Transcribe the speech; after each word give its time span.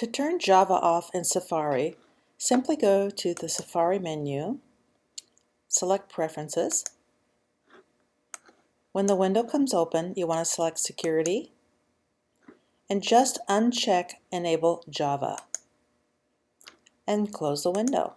To 0.00 0.06
turn 0.06 0.38
Java 0.38 0.72
off 0.72 1.10
in 1.12 1.24
Safari, 1.24 1.94
simply 2.38 2.74
go 2.74 3.10
to 3.10 3.34
the 3.34 3.50
Safari 3.50 3.98
menu, 3.98 4.60
select 5.68 6.10
Preferences. 6.10 6.86
When 8.92 9.04
the 9.04 9.14
window 9.14 9.42
comes 9.42 9.74
open, 9.74 10.14
you 10.16 10.26
want 10.26 10.38
to 10.38 10.50
select 10.50 10.78
Security 10.78 11.52
and 12.88 13.02
just 13.02 13.40
uncheck 13.46 14.12
Enable 14.32 14.82
Java 14.88 15.36
and 17.06 17.30
close 17.30 17.62
the 17.62 17.70
window. 17.70 18.14